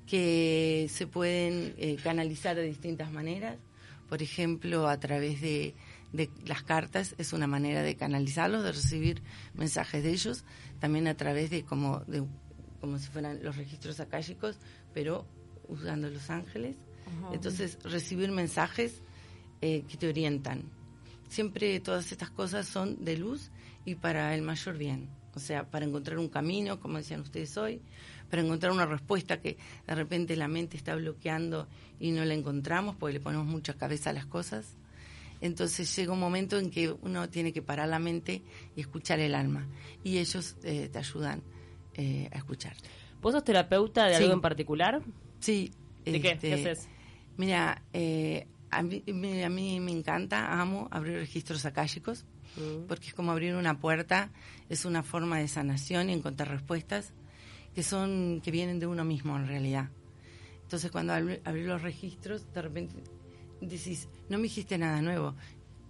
que 0.07 0.87
se 0.89 1.07
pueden 1.07 1.73
eh, 1.77 1.97
canalizar 2.03 2.55
de 2.55 2.63
distintas 2.63 3.11
maneras. 3.11 3.57
Por 4.09 4.21
ejemplo, 4.21 4.87
a 4.87 4.99
través 4.99 5.41
de, 5.41 5.73
de 6.13 6.29
las 6.45 6.63
cartas 6.63 7.15
es 7.17 7.33
una 7.33 7.47
manera 7.47 7.81
de 7.81 7.95
canalizarlos, 7.95 8.63
de 8.63 8.71
recibir 8.71 9.21
mensajes 9.53 10.03
de 10.03 10.11
ellos. 10.11 10.43
También 10.79 11.07
a 11.07 11.15
través 11.15 11.49
de 11.49 11.63
como, 11.63 11.99
de, 12.01 12.23
como 12.81 12.99
si 12.99 13.07
fueran 13.07 13.43
los 13.43 13.57
registros 13.57 13.99
akáshicos, 13.99 14.57
pero 14.93 15.25
usando 15.67 16.09
Los 16.09 16.29
Ángeles. 16.29 16.75
Entonces, 17.31 17.77
recibir 17.83 18.31
mensajes 18.31 19.01
eh, 19.61 19.83
que 19.87 19.97
te 19.97 20.07
orientan. 20.07 20.63
Siempre 21.29 21.79
todas 21.79 22.11
estas 22.11 22.29
cosas 22.29 22.67
son 22.67 23.03
de 23.03 23.17
luz 23.17 23.51
y 23.85 23.95
para 23.95 24.33
el 24.35 24.41
mayor 24.41 24.77
bien. 24.77 25.09
O 25.33 25.39
sea, 25.39 25.69
para 25.69 25.85
encontrar 25.85 26.17
un 26.17 26.29
camino, 26.29 26.79
como 26.79 26.97
decían 26.97 27.21
ustedes 27.21 27.57
hoy, 27.57 27.81
para 28.29 28.41
encontrar 28.41 28.71
una 28.71 28.85
respuesta 28.85 29.39
que 29.39 29.57
de 29.87 29.95
repente 29.95 30.35
la 30.35 30.47
mente 30.47 30.77
está 30.77 30.95
bloqueando 30.95 31.67
y 31.99 32.11
no 32.11 32.25
la 32.25 32.33
encontramos 32.33 32.95
porque 32.95 33.13
le 33.13 33.19
ponemos 33.19 33.45
mucha 33.47 33.73
cabeza 33.75 34.09
a 34.09 34.13
las 34.13 34.25
cosas. 34.25 34.75
Entonces 35.41 35.93
llega 35.95 36.13
un 36.13 36.19
momento 36.19 36.57
en 36.57 36.71
que 36.71 36.89
uno 36.91 37.29
tiene 37.29 37.51
que 37.53 37.61
parar 37.61 37.87
la 37.89 37.99
mente 37.99 38.41
y 38.75 38.81
escuchar 38.81 39.19
el 39.19 39.35
alma. 39.35 39.65
Y 40.03 40.17
ellos 40.17 40.55
eh, 40.63 40.89
te 40.91 40.97
ayudan 40.99 41.41
eh, 41.93 42.29
a 42.31 42.37
escucharte. 42.37 42.89
¿Vos 43.21 43.33
sos 43.33 43.43
terapeuta 43.43 44.05
de 44.05 44.15
Sí. 44.17 44.23
algo 44.23 44.33
en 44.33 44.41
particular? 44.41 45.01
Sí. 45.39 45.71
¿De 46.03 46.21
qué? 46.21 46.31
este, 46.31 46.47
¿Qué 46.49 46.53
haces? 46.53 46.87
Mira, 47.37 47.81
eh, 47.93 48.47
a, 48.71 48.81
mí, 48.81 49.03
me- 49.07 49.43
a 49.43 49.49
mí 49.49 49.79
me 49.79 49.91
encanta, 49.91 50.59
amo 50.59 50.87
abrir 50.91 51.17
registros 51.17 51.65
akáshicos, 51.65 52.25
Mm. 52.57 52.87
porque 52.87 53.07
es 53.07 53.13
como 53.13 53.31
abrir 53.33 53.55
una 53.55 53.79
puerta, 53.79 54.29
es 54.69 54.85
una 54.85 55.03
forma 55.03 55.39
de 55.39 55.47
sanación 55.49 56.09
y 56.09 56.13
encontrar 56.13 56.49
respuestas 56.49 57.11
que 57.75 57.83
son 57.83 58.41
que 58.43 58.49
vienen 58.51 58.79
de 58.79 58.87
uno 58.87 59.03
mismo 59.05 59.35
en 59.37 59.47
realidad. 59.47 59.89
Entonces 60.63 60.89
cuando 60.89 61.13
abrí, 61.13 61.63
los 61.63 61.81
registros, 61.81 62.51
de 62.53 62.61
repente 62.61 62.95
decís, 63.61 64.07
no 64.29 64.37
me 64.37 64.43
dijiste 64.43 64.77
nada 64.77 65.01
nuevo, 65.01 65.35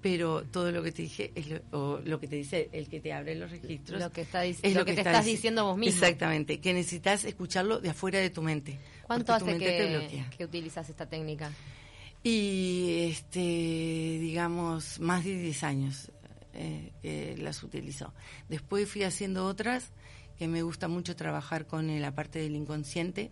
pero 0.02 0.44
todo 0.44 0.72
lo 0.72 0.84
que 0.84 0.92
te 0.92 1.04
dije 1.04 1.32
es 1.36 1.48
lo, 1.50 1.62
o 1.72 2.00
lo 2.04 2.20
que 2.20 2.28
te 2.28 2.36
dice 2.36 2.70
el 2.74 2.90
que 2.90 3.00
te 3.00 3.14
abre 3.14 3.36
los 3.36 3.50
registros. 3.52 4.02
Lo 4.02 4.12
que, 4.12 4.22
está, 4.22 4.46
es 4.46 4.62
lo 4.76 4.84
que, 4.86 4.94
te 4.94 5.00
está 5.02 5.12
estás 5.12 5.26
dici- 5.26 5.32
diciendo 5.32 5.66
vos 5.66 5.78
mismo. 5.78 5.94
Exactamente, 6.04 6.60
que 6.60 6.74
necesitas 6.74 7.24
escucharlo 7.24 7.80
de 7.80 7.90
afuera 7.90 8.20
de 8.20 8.30
tu 8.30 8.42
mente. 8.42 8.78
¿Cuánto 9.08 9.26
tu 9.28 9.32
hace 9.34 9.46
mente 9.46 10.28
que 10.38 10.44
utilizas 10.46 10.90
esta 10.90 11.08
técnica? 11.08 11.52
Y, 12.24 13.08
este, 13.12 13.40
digamos, 13.40 15.00
más 15.00 15.24
de 15.24 15.38
10 15.38 15.64
años 15.64 16.12
eh, 16.54 16.92
que 17.02 17.36
las 17.38 17.62
utilizo. 17.64 18.14
Después 18.50 18.90
fui 18.90 19.04
haciendo 19.04 19.46
otras 19.46 19.92
que 20.38 20.48
me 20.48 20.62
gusta 20.64 20.88
mucho 20.88 21.16
trabajar 21.16 21.66
con 21.66 22.00
la 22.02 22.14
parte 22.14 22.40
del 22.40 22.56
inconsciente, 22.56 23.32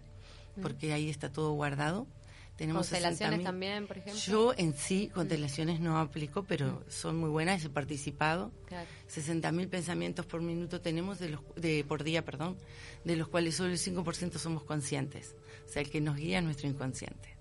porque 0.62 0.94
ahí 0.94 1.10
está 1.10 1.32
todo 1.32 1.54
guardado. 1.54 2.08
Tenemos 2.56 2.88
Constelaciones 2.88 3.40
60.000. 3.40 3.44
también, 3.44 3.88
por 3.88 3.98
ejemplo. 3.98 4.22
Yo 4.22 4.54
en 4.56 4.74
sí, 4.74 5.10
constelaciones 5.12 5.80
no 5.80 5.98
aplico, 5.98 6.44
pero 6.44 6.84
son 6.88 7.18
muy 7.18 7.30
buenas, 7.30 7.66
he 7.66 7.70
participado. 7.70 8.52
Claro. 8.68 8.88
60.000 9.10 9.70
pensamientos 9.70 10.26
por 10.28 10.42
minuto 10.42 10.80
tenemos, 10.80 11.18
de 11.18 11.30
los, 11.30 11.42
de, 11.56 11.84
por 11.84 12.04
día, 12.04 12.24
perdón, 12.24 12.58
de 13.04 13.16
los 13.16 13.28
cuales 13.28 13.56
solo 13.56 13.72
el 13.72 13.80
5% 13.80 14.38
somos 14.38 14.64
conscientes. 14.64 15.36
O 15.68 15.72
sea, 15.72 15.82
el 15.82 15.90
que 15.90 16.00
nos 16.00 16.16
guía 16.16 16.38
es 16.38 16.44
nuestro 16.44 16.68
inconsciente. 16.68 17.36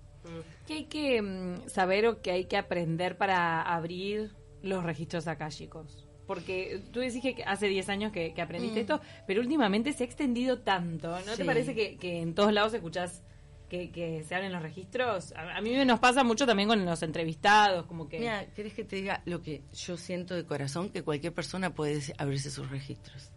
¿Qué 0.65 0.73
hay 0.73 0.85
que 0.85 1.21
mm, 1.21 1.69
saber 1.69 2.07
o 2.07 2.21
qué 2.21 2.31
hay 2.31 2.45
que 2.45 2.57
aprender 2.57 3.17
para 3.17 3.61
abrir 3.61 4.31
los 4.63 4.83
registros 4.83 5.27
akáshicos? 5.27 6.02
Porque 6.27 6.81
tú 6.91 6.99
decís 7.01 7.21
que 7.21 7.43
hace 7.45 7.67
10 7.67 7.89
años 7.89 8.11
que, 8.11 8.33
que 8.33 8.41
aprendiste 8.41 8.79
esto, 8.81 9.01
pero 9.27 9.41
últimamente 9.41 9.91
se 9.93 10.03
ha 10.03 10.05
extendido 10.05 10.59
tanto. 10.59 11.09
¿No 11.25 11.35
te 11.35 11.43
parece 11.45 11.75
que, 11.75 11.97
que 11.97 12.21
en 12.21 12.33
todos 12.33 12.53
lados 12.53 12.73
escuchás 12.73 13.21
que, 13.69 13.91
que 13.91 14.23
se 14.23 14.33
abren 14.35 14.51
los 14.53 14.61
registros? 14.61 15.33
A, 15.33 15.57
a 15.57 15.61
mí 15.61 15.73
nos 15.85 15.99
pasa 15.99 16.23
mucho 16.23 16.45
también 16.45 16.69
con 16.69 16.85
los 16.85 17.03
entrevistados, 17.03 17.85
como 17.87 18.07
que... 18.07 18.19
Mira, 18.19 18.45
¿querés 18.53 18.73
que 18.73 18.83
te 18.85 18.95
diga 18.95 19.21
lo 19.25 19.41
que 19.41 19.63
yo 19.73 19.97
siento 19.97 20.33
de 20.35 20.45
corazón? 20.45 20.89
Que 20.89 21.03
cualquier 21.03 21.33
persona 21.33 21.73
puede 21.73 22.01
abrirse 22.17 22.49
sus 22.51 22.69
registros. 22.69 23.29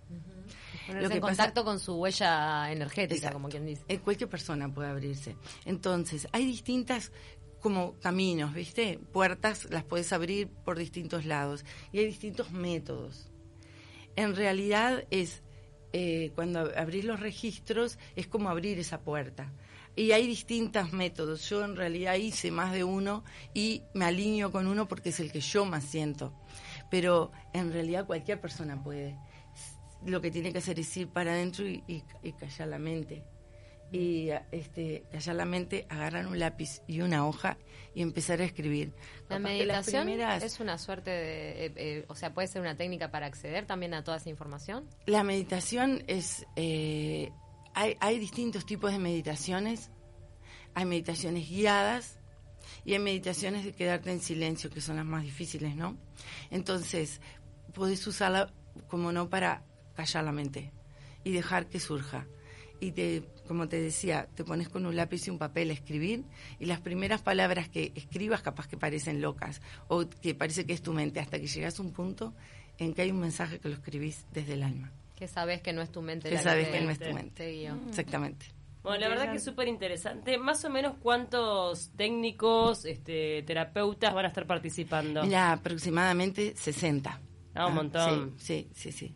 Ponerse 0.86 1.02
Lo 1.02 1.08
que 1.10 1.16
en 1.16 1.20
pasa- 1.22 1.36
contacto 1.36 1.64
con 1.64 1.80
su 1.80 1.96
huella 1.96 2.70
energética, 2.70 3.16
Exacto. 3.16 3.34
como 3.36 3.48
quien 3.48 3.66
dice. 3.66 3.82
Eh, 3.88 3.98
cualquier 3.98 4.30
persona 4.30 4.72
puede 4.72 4.88
abrirse. 4.90 5.36
Entonces, 5.64 6.28
hay 6.30 6.44
distintas 6.46 7.10
como 7.66 7.98
caminos, 7.98 8.54
¿viste? 8.54 9.00
Puertas 9.12 9.68
las 9.70 9.82
puedes 9.82 10.12
abrir 10.12 10.46
por 10.64 10.78
distintos 10.78 11.24
lados 11.24 11.64
y 11.90 11.98
hay 11.98 12.06
distintos 12.06 12.52
métodos. 12.52 13.32
En 14.14 14.36
realidad 14.36 15.02
es 15.10 15.42
eh, 15.92 16.30
cuando 16.36 16.60
abrís 16.78 17.04
los 17.04 17.18
registros 17.18 17.98
es 18.14 18.28
como 18.28 18.50
abrir 18.50 18.78
esa 18.78 19.00
puerta. 19.00 19.52
Y 19.96 20.12
hay 20.12 20.28
distintos 20.28 20.92
métodos. 20.92 21.48
Yo 21.50 21.64
en 21.64 21.74
realidad 21.74 22.14
hice 22.14 22.52
más 22.52 22.72
de 22.72 22.84
uno 22.84 23.24
y 23.52 23.82
me 23.94 24.04
alineo 24.04 24.52
con 24.52 24.68
uno 24.68 24.86
porque 24.86 25.08
es 25.08 25.18
el 25.18 25.32
que 25.32 25.40
yo 25.40 25.64
más 25.64 25.82
siento. 25.82 26.32
Pero 26.88 27.32
en 27.52 27.72
realidad 27.72 28.06
cualquier 28.06 28.40
persona 28.40 28.80
puede. 28.80 29.18
Lo 30.04 30.20
que 30.20 30.30
tiene 30.30 30.52
que 30.52 30.58
hacer 30.58 30.78
es 30.78 30.96
ir 30.96 31.08
para 31.08 31.32
adentro 31.32 31.66
y, 31.66 31.82
y- 31.88 32.04
y 32.22 32.32
callar 32.34 32.68
la 32.68 32.78
mente. 32.78 33.24
Y 33.92 34.30
este, 34.50 35.04
callar 35.12 35.36
la 35.36 35.44
mente, 35.44 35.86
agarrar 35.88 36.26
un 36.26 36.38
lápiz 36.38 36.82
y 36.88 37.00
una 37.02 37.26
hoja 37.26 37.56
y 37.94 38.02
empezar 38.02 38.40
a 38.40 38.44
escribir. 38.44 38.92
La 39.28 39.36
Capaz 39.36 39.40
meditación 39.40 40.04
primeras- 40.06 40.42
es 40.42 40.58
una 40.60 40.76
suerte 40.76 41.10
de... 41.10 41.66
eh, 41.66 41.72
eh, 41.76 42.04
o 42.08 42.14
sea, 42.16 42.34
puede 42.34 42.48
ser 42.48 42.62
una 42.62 42.76
técnica 42.76 43.10
para 43.10 43.26
acceder 43.26 43.64
también 43.64 43.94
a 43.94 44.02
toda 44.02 44.16
esa 44.16 44.28
información. 44.28 44.88
La 45.06 45.22
meditación 45.22 46.02
es... 46.08 46.46
eh, 46.56 47.30
hay, 47.74 47.96
hay 48.00 48.18
distintos 48.18 48.66
tipos 48.66 48.90
de 48.90 48.98
meditaciones. 48.98 49.90
Hay 50.74 50.84
meditaciones 50.84 51.48
guiadas 51.48 52.18
y 52.84 52.92
hay 52.94 52.98
meditaciones 52.98 53.64
de 53.64 53.72
quedarte 53.72 54.10
en 54.10 54.20
silencio, 54.20 54.68
que 54.68 54.80
son 54.80 54.96
las 54.96 55.06
más 55.06 55.22
difíciles, 55.22 55.76
¿no? 55.76 55.96
Entonces, 56.50 57.20
podés 57.72 58.04
usarla, 58.06 58.52
como 58.88 59.12
no, 59.12 59.30
para 59.30 59.64
callar 59.94 60.24
la 60.24 60.32
mente 60.32 60.72
y 61.24 61.32
dejar 61.32 61.68
que 61.68 61.80
surja. 61.80 62.26
Y 62.78 62.92
te, 62.92 63.22
como 63.46 63.68
te 63.68 63.80
decía, 63.80 64.28
te 64.34 64.44
pones 64.44 64.68
con 64.68 64.84
un 64.86 64.96
lápiz 64.96 65.26
y 65.26 65.30
un 65.30 65.38
papel 65.38 65.70
a 65.70 65.72
escribir 65.72 66.24
y 66.58 66.66
las 66.66 66.80
primeras 66.80 67.22
palabras 67.22 67.68
que 67.68 67.92
escribas 67.94 68.42
capaz 68.42 68.66
que 68.68 68.76
parecen 68.76 69.20
locas 69.20 69.60
o 69.88 70.08
que 70.08 70.34
parece 70.34 70.66
que 70.66 70.72
es 70.72 70.82
tu 70.82 70.92
mente 70.92 71.20
hasta 71.20 71.38
que 71.38 71.46
llegas 71.46 71.78
a 71.78 71.82
un 71.82 71.92
punto 71.92 72.34
en 72.78 72.92
que 72.94 73.02
hay 73.02 73.10
un 73.10 73.20
mensaje 73.20 73.58
que 73.58 73.68
lo 73.68 73.74
escribís 73.74 74.26
desde 74.32 74.54
el 74.54 74.62
alma. 74.62 74.92
Que 75.14 75.28
sabes 75.28 75.62
que 75.62 75.72
no 75.72 75.80
es 75.80 75.90
tu 75.90 76.02
mente 76.02 76.28
Que 76.28 76.34
la 76.34 76.42
sabes 76.42 76.66
te- 76.70 76.78
que 76.78 76.84
no 76.84 76.90
es 76.90 76.98
tu 76.98 77.04
te 77.06 77.14
mente. 77.14 77.52
guió. 77.52 77.78
Exactamente. 77.88 78.46
Bueno, 78.82 79.00
la 79.00 79.08
verdad 79.08 79.30
que 79.32 79.38
es 79.38 79.44
súper 79.44 79.66
interesante. 79.66 80.38
Más 80.38 80.64
o 80.64 80.70
menos 80.70 80.94
cuántos 81.02 81.90
técnicos, 81.96 82.84
este, 82.84 83.42
terapeutas 83.42 84.14
van 84.14 84.26
a 84.26 84.28
estar 84.28 84.46
participando. 84.46 85.24
Mira, 85.24 85.52
aproximadamente 85.52 86.54
60. 86.56 87.20
Ah, 87.54 87.66
un 87.66 87.74
montón. 87.74 88.34
Sí, 88.38 88.68
sí, 88.74 88.92
sí. 88.92 88.92
sí. 88.92 89.14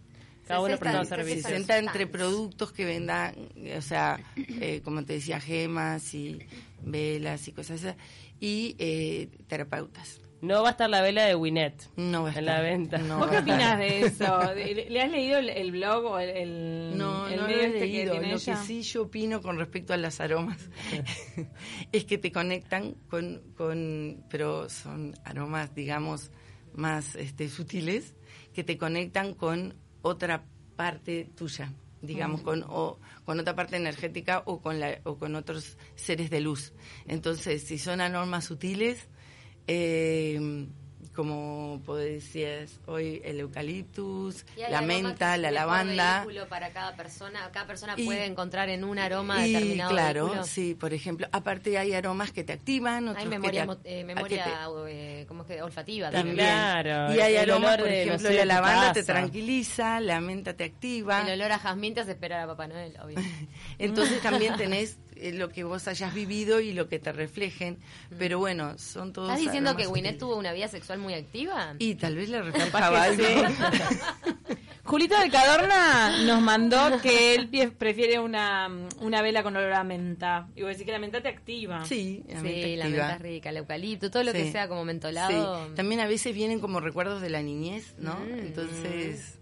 Cada 0.50 0.60
uno 0.60 0.68
60, 0.76 0.80
prestando 0.80 1.04
60. 1.08 1.16
servicio. 1.16 1.48
60 1.50 1.78
entre 1.78 2.06
productos 2.06 2.72
que 2.72 2.84
vendan, 2.84 3.34
o 3.76 3.80
sea, 3.82 4.18
eh, 4.36 4.80
como 4.84 5.04
te 5.04 5.14
decía, 5.14 5.40
gemas 5.40 6.14
y 6.14 6.38
velas 6.82 7.46
y 7.48 7.52
cosas 7.52 7.84
así, 7.84 7.96
y 8.40 8.76
eh, 8.78 9.28
terapeutas. 9.46 10.20
No 10.42 10.62
va 10.62 10.68
a 10.68 10.70
estar 10.70 10.88
la 10.88 11.02
vela 11.02 11.26
de 11.26 11.34
Winnet 11.34 11.90
No 11.96 12.22
va 12.22 12.30
a 12.30 12.32
en 12.32 12.38
estar. 12.38 12.44
la 12.44 12.60
venta. 12.62 12.96
No 12.96 13.18
¿Vos 13.18 13.26
va 13.26 13.30
qué 13.30 13.36
a 13.36 13.40
estar. 13.40 13.56
opinas 13.56 13.78
de 13.78 14.00
eso? 14.06 14.54
¿Le 14.90 15.02
has 15.02 15.10
leído 15.10 15.38
el, 15.38 15.50
el 15.50 15.70
blog 15.70 16.04
o 16.06 16.18
el, 16.18 16.30
el, 16.30 16.96
No, 16.96 17.28
el 17.28 17.36
no 17.36 17.42
lo 17.42 17.48
medio 17.48 17.60
he 17.60 17.66
este 17.66 17.78
que 17.80 17.86
leído. 17.88 18.12
tiene 18.12 18.28
Lo 18.30 18.36
ella? 18.36 18.54
que 18.58 18.66
sí 18.66 18.80
yo 18.80 19.02
opino 19.02 19.42
con 19.42 19.58
respecto 19.58 19.92
a 19.92 19.98
las 19.98 20.18
aromas 20.18 20.56
es 21.92 22.04
que 22.06 22.16
te 22.16 22.32
conectan 22.32 22.94
con, 23.10 23.42
con, 23.54 24.24
pero 24.30 24.70
son 24.70 25.14
aromas, 25.24 25.74
digamos, 25.74 26.30
más 26.72 27.16
este, 27.16 27.50
sutiles, 27.50 28.14
que 28.54 28.64
te 28.64 28.78
conectan 28.78 29.34
con 29.34 29.74
otra 30.02 30.44
parte 30.76 31.30
tuya, 31.36 31.72
digamos, 32.02 32.42
con, 32.42 32.64
o, 32.66 32.98
con 33.24 33.38
otra 33.38 33.54
parte 33.54 33.76
energética 33.76 34.42
o 34.46 34.60
con, 34.60 34.80
la, 34.80 35.00
o 35.04 35.16
con 35.16 35.34
otros 35.34 35.76
seres 35.94 36.30
de 36.30 36.40
luz. 36.40 36.72
Entonces, 37.06 37.64
si 37.64 37.78
son 37.78 38.00
aromas 38.00 38.44
sutiles, 38.44 39.08
eh, 39.66 40.66
como 41.14 41.80
decías 41.96 42.78
hoy, 42.86 43.20
el 43.24 43.40
eucaliptus, 43.40 44.44
la 44.70 44.80
menta, 44.80 45.34
que 45.34 45.40
la 45.42 45.50
lavanda. 45.50 46.26
para 46.48 46.70
cada 46.70 46.94
persona. 46.96 47.50
Cada 47.52 47.66
persona 47.66 47.94
Y- 47.96 48.04
puede 48.04 48.24
encontrar 48.26 48.68
en 48.68 48.84
un 48.84 48.98
aroma 48.98 49.44
Y 49.46 49.52
determinado 49.52 49.90
claro, 49.90 50.24
vehículo. 50.26 50.44
sí, 50.44 50.74
por 50.74 50.94
ejemplo, 50.94 51.26
aparte 51.32 51.76
hay 51.78 51.92
aromas 51.94 52.30
que 52.32 52.44
te 52.44 52.52
activan, 52.52 53.08
otros 53.08 53.18
Hay 53.18 53.24
que 53.24 53.38
memoria, 53.38 53.66
te, 53.82 53.98
eh, 53.98 54.02
a- 54.02 54.04
memoria 54.04 54.44
que 54.44 54.50
eh, 54.88 55.24
¿cómo 55.28 55.42
es 55.42 55.48
que? 55.48 55.62
olfativa 55.62 56.10
también. 56.10 56.36
Claro, 56.36 57.14
y 57.14 57.20
hay 57.20 57.36
aromas, 57.36 57.76
por 57.78 57.88
ejemplo, 57.88 58.30
la 58.30 58.44
lavanda 58.44 58.92
te 58.92 59.02
tranquiliza, 59.02 60.00
la 60.00 60.20
menta 60.20 60.54
te 60.54 60.64
activa. 60.64 61.22
El 61.26 61.40
olor 61.40 61.52
a 61.52 61.58
jazmín 61.58 61.94
te 61.94 62.00
hace 62.00 62.12
esperar 62.12 62.40
a 62.40 62.46
Papá 62.46 62.66
Noel, 62.68 62.96
obvio. 63.02 63.16
Entonces 63.78 64.20
también 64.22 64.56
tenés 64.56 64.98
eh, 65.09 65.09
lo 65.34 65.48
que 65.50 65.64
vos 65.64 65.86
hayas 65.88 66.14
vivido 66.14 66.60
y 66.60 66.72
lo 66.72 66.88
que 66.88 66.98
te 66.98 67.12
reflejen, 67.12 67.78
pero 68.18 68.38
bueno, 68.38 68.78
son 68.78 69.12
todos 69.12 69.28
¿Estás 69.28 69.44
diciendo 69.44 69.76
que 69.76 69.86
Winnet 69.86 70.18
tuvo 70.18 70.36
una 70.36 70.52
vida 70.52 70.68
sexual 70.68 70.98
muy 70.98 71.14
activa? 71.14 71.74
y 71.78 71.94
tal 71.96 72.16
vez 72.16 72.28
le 72.28 72.42
reflejaba 72.50 73.02
algo. 73.04 73.24
Julita 74.84 75.20
del 75.20 75.30
Cadorna 75.30 76.24
nos 76.24 76.40
mandó 76.40 77.00
que 77.00 77.34
él 77.36 77.48
prefiere 77.78 78.18
una, 78.18 78.68
una 78.98 79.22
vela 79.22 79.42
con 79.44 79.54
olor 79.56 79.72
a 79.72 79.84
menta. 79.84 80.48
Y 80.56 80.62
vos 80.62 80.70
decís 80.70 80.84
que 80.84 80.90
la 80.92 80.98
menta 80.98 81.20
te 81.20 81.28
activa. 81.28 81.84
sí, 81.84 82.24
la 82.28 82.40
sí, 82.40 82.42
menta 82.42 82.66
la 82.66 82.84
activa. 82.86 83.06
menta 83.06 83.14
es 83.16 83.22
rica, 83.22 83.50
el 83.50 83.56
eucalipto, 83.58 84.10
todo 84.10 84.24
lo 84.24 84.32
que 84.32 84.50
sea 84.50 84.66
como 84.68 84.84
mentolado. 84.84 85.66
Sí. 85.66 85.72
También 85.76 86.00
a 86.00 86.06
veces 86.08 86.34
vienen 86.34 86.58
como 86.58 86.80
recuerdos 86.80 87.22
de 87.22 87.30
la 87.30 87.42
niñez, 87.42 87.94
¿no? 87.98 88.14
Mm. 88.14 88.38
Entonces, 88.40 89.38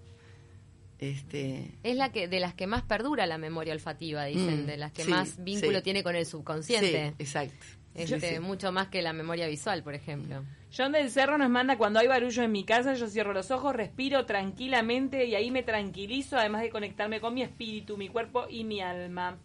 este, 0.98 1.70
Es 1.82 1.96
la 1.96 2.10
que 2.12 2.28
de 2.28 2.40
las 2.40 2.54
que 2.54 2.66
más 2.66 2.82
perdura 2.82 3.26
la 3.26 3.38
memoria 3.38 3.72
olfativa, 3.72 4.24
dicen, 4.24 4.64
Mm, 4.64 4.66
de 4.66 4.76
las 4.76 4.92
que 4.92 5.04
sí, 5.04 5.10
más 5.10 5.42
vínculo 5.42 5.78
sí. 5.78 5.84
tiene 5.84 6.02
con 6.02 6.16
el 6.16 6.26
subconsciente. 6.26 7.08
Sí, 7.10 7.14
exacto. 7.18 7.66
Este, 7.94 8.20
Sí, 8.20 8.34
sí. 8.34 8.40
Mucho 8.40 8.70
más 8.70 8.88
que 8.88 9.02
la 9.02 9.12
memoria 9.12 9.46
visual, 9.48 9.82
por 9.82 9.94
ejemplo. 9.94 10.44
John 10.76 10.92
del 10.92 11.10
Cerro 11.10 11.36
nos 11.38 11.50
manda 11.50 11.76
cuando 11.78 11.98
hay 11.98 12.06
barullo 12.06 12.42
en 12.42 12.52
mi 12.52 12.62
casa, 12.64 12.94
yo 12.94 13.08
cierro 13.08 13.32
los 13.32 13.50
ojos, 13.50 13.74
respiro 13.74 14.24
tranquilamente 14.26 15.24
y 15.24 15.34
ahí 15.34 15.50
me 15.50 15.62
tranquilizo, 15.62 16.36
además 16.36 16.62
de 16.62 16.70
conectarme 16.70 17.20
con 17.20 17.34
mi 17.34 17.42
espíritu, 17.42 17.96
mi 17.96 18.08
cuerpo 18.08 18.46
y 18.48 18.64
mi 18.64 18.80
alma. 18.80 19.38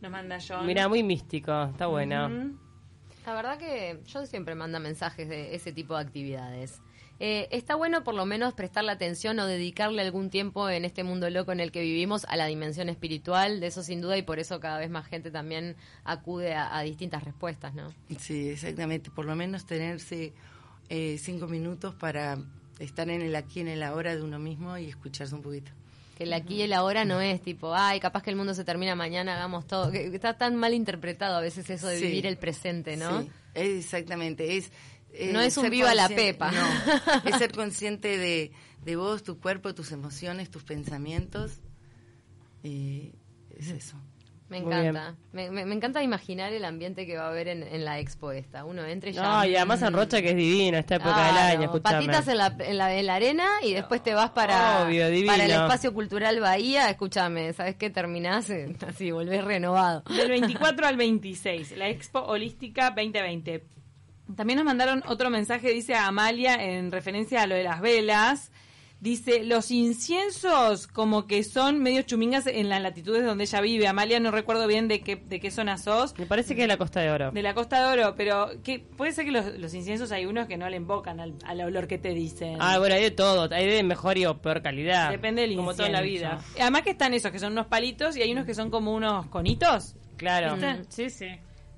Nos 0.00 0.10
manda 0.10 0.38
John. 0.46 0.66
Mira, 0.66 0.88
muy 0.88 1.02
místico, 1.02 1.70
está 1.70 1.86
bueno. 1.86 2.28
La 3.24 3.34
verdad 3.34 3.58
que 3.58 3.98
yo 4.06 4.26
siempre 4.26 4.54
manda 4.54 4.78
mensajes 4.78 5.28
de 5.28 5.54
ese 5.54 5.72
tipo 5.72 5.94
de 5.94 6.02
actividades. 6.02 6.80
Eh, 7.18 7.48
está 7.50 7.74
bueno 7.76 8.04
por 8.04 8.14
lo 8.14 8.26
menos 8.26 8.52
prestarle 8.52 8.92
atención 8.92 9.38
o 9.38 9.46
dedicarle 9.46 10.02
algún 10.02 10.28
tiempo 10.28 10.68
en 10.68 10.84
este 10.84 11.02
mundo 11.02 11.30
loco 11.30 11.50
en 11.52 11.60
el 11.60 11.72
que 11.72 11.80
vivimos 11.80 12.26
a 12.26 12.36
la 12.36 12.44
dimensión 12.46 12.90
espiritual, 12.90 13.58
de 13.60 13.68
eso 13.68 13.82
sin 13.82 14.02
duda, 14.02 14.18
y 14.18 14.22
por 14.22 14.38
eso 14.38 14.60
cada 14.60 14.78
vez 14.78 14.90
más 14.90 15.06
gente 15.06 15.30
también 15.30 15.76
acude 16.04 16.52
a, 16.54 16.76
a 16.76 16.82
distintas 16.82 17.24
respuestas, 17.24 17.74
¿no? 17.74 17.92
Sí, 18.18 18.50
exactamente. 18.50 19.10
Por 19.10 19.24
lo 19.24 19.34
menos 19.34 19.64
tenerse 19.64 20.34
eh, 20.90 21.16
cinco 21.18 21.46
minutos 21.48 21.94
para 21.94 22.36
estar 22.80 23.08
en 23.08 23.22
el 23.22 23.34
aquí, 23.34 23.60
en 23.60 23.68
el 23.68 23.82
ahora 23.82 24.14
de 24.14 24.22
uno 24.22 24.38
mismo 24.38 24.76
y 24.76 24.86
escucharse 24.90 25.34
un 25.34 25.40
poquito. 25.42 25.70
Que 26.18 26.24
el 26.24 26.32
aquí 26.34 26.56
y 26.56 26.62
el 26.62 26.72
ahora 26.74 27.04
no 27.06 27.20
es 27.22 27.40
tipo, 27.42 27.74
ay, 27.74 27.98
capaz 28.00 28.22
que 28.22 28.30
el 28.30 28.36
mundo 28.36 28.52
se 28.54 28.64
termina 28.64 28.94
mañana, 28.94 29.34
hagamos 29.36 29.66
todo. 29.66 29.90
Que 29.90 30.06
está 30.14 30.36
tan 30.38 30.56
mal 30.56 30.74
interpretado 30.74 31.36
a 31.36 31.40
veces 31.40 31.68
eso 31.70 31.88
de 31.88 31.98
Sí. 31.98 32.06
vivir 32.06 32.26
el 32.26 32.36
presente, 32.38 32.96
¿no? 32.96 33.22
Sí, 33.22 33.30
exactamente. 33.54 34.56
Es, 34.56 34.70
eh, 35.16 35.30
No 35.32 35.40
es 35.40 35.56
un 35.56 35.64
ser 35.64 35.70
viva 35.70 35.94
la 35.94 36.08
pepa. 36.08 36.50
No, 36.52 36.66
es 37.24 37.36
ser 37.36 37.52
consciente 37.52 38.18
de, 38.18 38.52
de 38.84 38.96
vos, 38.96 39.22
tu 39.22 39.38
cuerpo, 39.40 39.74
tus 39.74 39.92
emociones, 39.92 40.50
tus 40.50 40.62
pensamientos. 40.64 41.60
Y 42.62 43.12
es 43.56 43.68
eso. 43.70 43.96
Me 44.48 44.58
encanta. 44.58 45.16
Me, 45.32 45.50
me- 45.50 45.66
me 45.66 45.74
encanta 45.74 46.04
imaginar 46.04 46.52
el 46.52 46.64
ambiente 46.64 47.04
que 47.04 47.16
va 47.16 47.24
a 47.24 47.28
haber 47.30 47.48
en, 47.48 47.64
en 47.64 47.84
la 47.84 47.98
expo 47.98 48.30
esta. 48.30 48.64
Uno 48.64 48.84
entra 48.84 49.10
y 49.10 49.12
ya... 49.12 49.22
No, 49.22 49.44
y 49.44 49.56
además 49.56 49.82
en 49.82 49.92
Rocha 49.92 50.22
que 50.22 50.30
es 50.30 50.36
divino 50.36 50.78
esta 50.78 50.96
época 50.96 51.26
del 51.26 51.36
año. 51.36 51.72
Patitas 51.82 52.28
en 52.28 52.36
la, 52.38 52.56
en, 52.60 52.78
la, 52.78 52.94
en 52.96 53.06
la 53.06 53.14
arena 53.16 53.44
y 53.64 53.72
después 53.74 54.04
te 54.04 54.14
vas 54.14 54.30
para, 54.30 54.84
Obvio, 54.86 55.04
para 55.26 55.44
el 55.46 55.50
espacio 55.50 55.92
cultural 55.92 56.38
Bahía. 56.38 56.88
Escúchame, 56.90 57.52
¿sabes 57.54 57.74
qué? 57.74 57.90
Terminás 57.90 58.48
eh, 58.50 58.76
así, 58.86 59.10
volvés 59.10 59.42
renovado. 59.42 60.02
Del 60.16 60.28
24 60.28 60.86
al 60.86 60.96
26, 60.96 61.76
la 61.76 61.88
Expo 61.88 62.20
Holística 62.20 62.90
2020. 62.90 63.64
También 64.34 64.56
nos 64.56 64.64
mandaron 64.66 65.02
otro 65.06 65.30
mensaje, 65.30 65.70
dice 65.70 65.94
Amalia, 65.94 66.54
en 66.56 66.90
referencia 66.90 67.42
a 67.42 67.46
lo 67.46 67.54
de 67.54 67.62
las 67.64 67.80
velas. 67.80 68.50
Dice, 68.98 69.44
los 69.44 69.70
inciensos 69.70 70.86
como 70.86 71.26
que 71.26 71.44
son 71.44 71.80
medio 71.82 72.00
chumingas 72.02 72.46
en 72.46 72.70
las 72.70 72.80
latitudes 72.80 73.24
donde 73.26 73.44
ella 73.44 73.60
vive. 73.60 73.86
Amalia, 73.86 74.20
no 74.20 74.30
recuerdo 74.30 74.66
bien 74.66 74.88
de 74.88 75.00
qué, 75.00 75.16
de 75.16 75.38
qué 75.38 75.50
zona 75.50 75.76
sos. 75.76 76.18
Me 76.18 76.24
parece 76.24 76.56
que 76.56 76.62
es 76.62 76.68
la 76.68 76.78
Costa 76.78 77.00
de 77.00 77.10
Oro. 77.10 77.30
De 77.30 77.42
la 77.42 77.52
Costa 77.54 77.80
de 77.86 77.92
Oro, 78.00 78.14
pero 78.16 78.50
que 78.64 78.78
puede 78.78 79.12
ser 79.12 79.26
que 79.26 79.32
los, 79.32 79.58
los 79.58 79.74
inciensos 79.74 80.12
hay 80.12 80.24
unos 80.24 80.46
que 80.48 80.56
no 80.56 80.68
le 80.70 80.78
invocan 80.78 81.20
al, 81.20 81.34
al 81.44 81.60
olor 81.60 81.86
que 81.88 81.98
te 81.98 82.14
dicen. 82.14 82.56
Ah, 82.58 82.78
bueno, 82.78 82.94
hay 82.94 83.02
de 83.02 83.10
todo. 83.10 83.54
Hay 83.54 83.66
de 83.68 83.82
mejor 83.82 84.16
y 84.16 84.24
o 84.24 84.38
peor 84.40 84.62
calidad. 84.62 85.10
Depende 85.10 85.42
del 85.42 85.56
Como 85.56 85.74
todo 85.74 85.86
en 85.86 85.92
la 85.92 86.00
vida. 86.00 86.32
incienso. 86.40 86.62
Además 86.62 86.82
que 86.82 86.90
están 86.90 87.12
esos, 87.12 87.30
que 87.30 87.38
son 87.38 87.52
unos 87.52 87.66
palitos 87.66 88.16
y 88.16 88.22
hay 88.22 88.32
unos 88.32 88.46
que 88.46 88.54
son 88.54 88.70
como 88.70 88.94
unos 88.94 89.26
conitos. 89.26 89.94
Claro. 90.16 90.54
¿Viste? 90.56 90.84
Sí, 90.88 91.10
sí. 91.10 91.26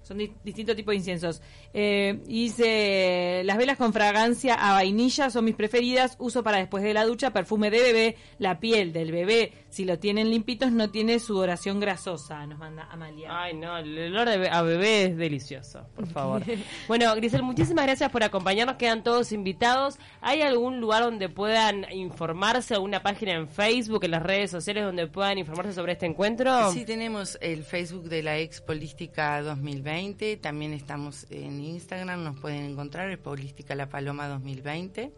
Son 0.05 0.17
di- 0.17 0.33
distintos 0.45 0.77
tipos 0.77 0.93
de 0.93 0.97
inciensos. 0.97 1.43
Eh, 1.75 2.21
y 2.27 2.45
dice, 2.45 3.43
las 3.45 3.57
velas 3.59 3.77
con 3.77 3.93
fragancia 3.93 4.55
a 4.55 4.73
vainilla 4.73 5.31
son 5.31 5.45
mis 5.45 5.55
preferidas. 5.55 6.17
Uso 6.19 6.43
para 6.43 6.59
después 6.59 6.83
de 6.83 6.95
la 6.95 7.05
ducha 7.05 7.33
perfume 7.33 7.71
de 7.71 7.81
bebé. 7.81 8.17
La 8.39 8.59
piel 8.59 8.93
del 8.93 9.13
bebé, 9.13 9.53
si 9.69 9.85
lo 9.85 9.99
tienen 9.99 10.31
limpitos, 10.31 10.73
no 10.73 10.91
tiene 10.91 11.19
sudoración 11.19 11.81
grasosa, 11.81 12.47
nos 12.47 12.59
manda 12.59 12.89
Amalia. 12.91 13.29
Ay, 13.31 13.55
no, 13.55 13.77
el 13.77 13.99
olor 14.17 14.29
a 14.29 14.63
bebé 14.63 15.05
es 15.05 15.17
delicioso, 15.17 15.87
por 15.95 16.07
favor. 16.13 16.43
bueno, 16.89 17.15
Grisel, 17.15 17.43
muchísimas 17.43 17.85
gracias 17.85 18.11
por 18.11 18.23
acompañarnos. 18.23 18.77
Quedan 18.77 19.03
todos 19.03 19.33
invitados. 19.33 19.99
¿Hay 20.21 20.43
algún 20.43 20.81
lugar 20.81 21.03
donde 21.03 21.29
puedan 21.29 21.87
informarse? 21.93 22.75
¿Alguna 22.75 23.03
página 23.03 23.33
en 23.35 23.49
Facebook, 23.49 24.05
en 24.05 24.13
las 24.13 24.23
redes 24.23 24.51
sociales, 24.51 24.85
donde 24.85 25.07
puedan 25.07 25.39
informarse 25.39 25.73
sobre 25.75 25.93
este 25.93 26.07
encuentro? 26.07 26.73
Sí, 26.73 26.85
tenemos 26.85 27.39
el 27.41 27.63
Facebook 27.65 28.09
de 28.09 28.23
la 28.23 28.39
Expo 28.39 28.73
Holística 28.73 29.43
2020. 29.43 30.37
También 30.39 30.73
estamos 30.73 31.27
en 31.31 31.58
Instagram, 31.61 32.25
nos 32.25 32.39
pueden 32.41 32.65
encontrar, 32.65 33.11
Expo 33.11 33.31
Holística 33.31 33.75
La 33.75 33.89
Paloma 33.89 34.29
2020. 34.29 35.13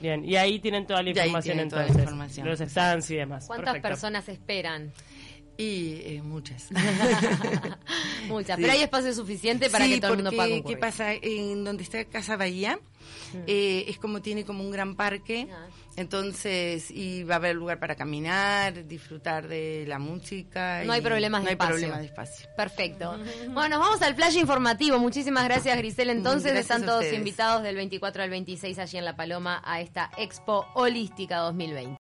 Bien, 0.00 0.24
y 0.24 0.36
ahí 0.36 0.60
tienen 0.60 0.86
toda 0.86 1.02
la 1.02 1.10
Y 1.10 1.12
ahí 1.12 1.18
información 1.18 1.42
tienen 1.42 1.68
toda 1.68 1.82
la 1.82 1.88
entonces. 1.88 2.04
información. 2.04 2.46
Los 2.48 2.58
stands 2.60 3.10
y 3.10 3.16
demás. 3.16 3.46
¿Cuántas 3.46 3.66
Perfecto. 3.74 3.88
personas 3.88 4.28
esperan? 4.28 4.92
Y 5.58 6.00
eh, 6.04 6.22
muchas. 6.24 6.68
Muchas. 8.28 8.56
Sí. 8.56 8.62
Pero 8.62 8.72
hay 8.72 8.82
espacio 8.82 9.12
suficiente 9.12 9.68
para 9.68 9.84
Sí, 9.84 9.94
que 9.94 10.00
todo 10.00 10.12
el 10.12 10.16
mundo 10.18 10.30
porque, 10.30 10.62
pueda 10.62 10.62
¿Qué 10.62 10.76
pasa? 10.78 11.12
En 11.12 11.64
donde 11.64 11.82
está 11.82 12.02
Casa 12.06 12.36
Bahía, 12.36 12.78
eh, 13.46 13.84
es 13.88 13.98
como 13.98 14.22
tiene 14.22 14.44
como 14.44 14.62
un 14.64 14.70
gran 14.70 14.96
parque. 14.96 15.48
Ah. 15.52 15.66
Entonces, 15.96 16.90
y 16.90 17.24
va 17.24 17.34
a 17.34 17.36
haber 17.36 17.56
lugar 17.56 17.78
para 17.78 17.94
caminar, 17.94 18.86
disfrutar 18.86 19.48
de 19.48 19.84
la 19.86 19.98
música. 19.98 20.82
No 20.84 20.92
hay 20.92 21.00
problemas 21.00 21.42
de 21.42 21.44
no 21.44 21.48
hay 21.48 21.54
espacio. 21.54 21.74
problema 21.74 21.98
de 21.98 22.06
espacio. 22.06 22.48
Perfecto. 22.56 23.18
Bueno, 23.52 23.76
nos 23.76 23.80
vamos 23.80 24.02
al 24.02 24.14
flash 24.14 24.36
informativo. 24.36 24.98
Muchísimas 24.98 25.44
gracias, 25.44 25.76
Grisel. 25.76 26.10
Entonces, 26.10 26.52
Gracias 26.52 26.62
están 26.62 26.86
todos 26.86 27.04
invitados 27.12 27.62
del 27.62 27.76
24 27.76 28.22
al 28.22 28.30
26 28.30 28.78
allí 28.78 28.98
en 28.98 29.04
La 29.04 29.16
Paloma 29.16 29.62
a 29.64 29.80
esta 29.80 30.10
Expo 30.16 30.66
Holística 30.74 31.38
2020. 31.38 31.99